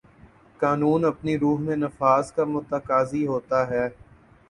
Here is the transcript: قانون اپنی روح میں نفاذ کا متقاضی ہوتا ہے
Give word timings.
قانون 0.59 1.05
اپنی 1.05 1.37
روح 1.37 1.59
میں 1.59 1.75
نفاذ 1.77 2.31
کا 2.31 2.43
متقاضی 2.47 3.25
ہوتا 3.27 3.67
ہے 3.69 3.87